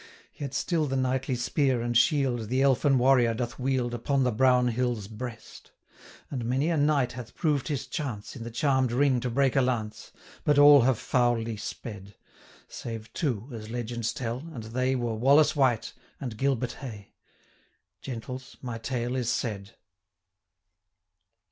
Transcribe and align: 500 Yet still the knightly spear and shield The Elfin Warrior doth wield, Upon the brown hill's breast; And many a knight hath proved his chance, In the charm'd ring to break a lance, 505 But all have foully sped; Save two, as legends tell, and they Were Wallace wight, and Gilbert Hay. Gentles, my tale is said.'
500 0.31 0.41
Yet 0.43 0.53
still 0.55 0.85
the 0.87 0.95
knightly 0.95 1.35
spear 1.35 1.83
and 1.83 1.95
shield 1.95 2.47
The 2.49 2.63
Elfin 2.63 2.97
Warrior 2.97 3.35
doth 3.35 3.59
wield, 3.59 3.93
Upon 3.93 4.23
the 4.23 4.31
brown 4.31 4.69
hill's 4.69 5.07
breast; 5.07 5.73
And 6.31 6.43
many 6.43 6.69
a 6.71 6.75
knight 6.77 7.11
hath 7.11 7.35
proved 7.35 7.67
his 7.67 7.85
chance, 7.85 8.35
In 8.35 8.43
the 8.43 8.49
charm'd 8.49 8.91
ring 8.91 9.19
to 9.19 9.29
break 9.29 9.55
a 9.55 9.61
lance, 9.61 10.07
505 10.43 10.43
But 10.43 10.57
all 10.57 10.81
have 10.81 10.97
foully 10.97 11.55
sped; 11.55 12.15
Save 12.67 13.13
two, 13.13 13.47
as 13.53 13.69
legends 13.69 14.11
tell, 14.11 14.39
and 14.39 14.63
they 14.63 14.95
Were 14.95 15.13
Wallace 15.13 15.55
wight, 15.55 15.93
and 16.19 16.35
Gilbert 16.35 16.77
Hay. 16.81 17.13
Gentles, 18.01 18.57
my 18.63 18.79
tale 18.79 19.15
is 19.15 19.29
said.' 19.29 19.75